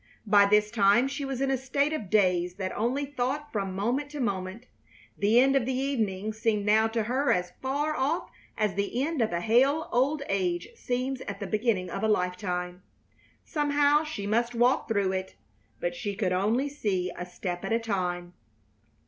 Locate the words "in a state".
1.41-1.93